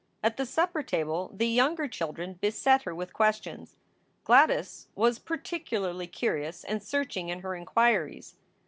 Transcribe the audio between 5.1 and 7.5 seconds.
particularly curious and searching in